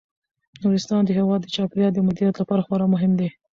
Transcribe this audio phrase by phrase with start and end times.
[0.63, 3.29] نورستان د هیواد د چاپیریال د مدیریت لپاره خورا مهم دی.